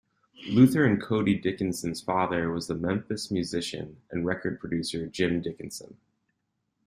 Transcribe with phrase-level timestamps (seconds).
[0.49, 5.95] Luther and Cody Dickinson's father was the Memphis musician and record producer Jim Dickinson.